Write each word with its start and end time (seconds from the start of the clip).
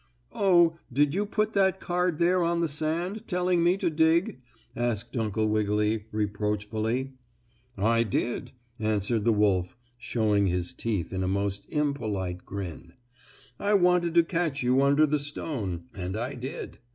"Oh, 0.33 0.79
did 0.91 1.13
you 1.13 1.27
put 1.27 1.53
that 1.53 1.79
card 1.79 2.17
there 2.17 2.41
on 2.43 2.59
the 2.59 2.67
sand, 2.67 3.27
telling 3.27 3.63
me 3.63 3.77
to 3.77 3.87
dig?" 3.87 4.41
asked 4.75 5.15
Uncle 5.15 5.47
Wiggily 5.47 6.05
reproachful 6.11 6.81
like. 6.81 7.11
"I 7.77 8.01
did," 8.01 8.51
answered 8.79 9.25
the 9.25 9.31
wolf, 9.31 9.77
showing 9.99 10.47
his 10.47 10.73
teeth 10.73 11.13
in 11.13 11.21
a 11.21 11.27
most 11.27 11.67
impolite 11.69 12.47
grin. 12.47 12.93
"I 13.59 13.75
wanted 13.75 14.15
to 14.15 14.23
catch 14.23 14.63
you 14.63 14.81
under 14.81 15.05
the 15.05 15.19
stone 15.19 15.83
and 15.93 16.17
I 16.17 16.33
did. 16.33 16.79